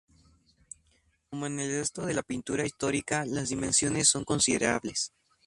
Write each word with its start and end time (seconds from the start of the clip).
Como 1.29 1.45
en 1.45 1.59
el 1.59 1.69
resto 1.77 2.07
de 2.07 2.15
la 2.15 2.23
pintura 2.23 2.65
histórica, 2.65 3.23
las 3.23 3.49
dimensiones 3.49 4.09
son 4.09 4.23
considerables. 4.23 5.13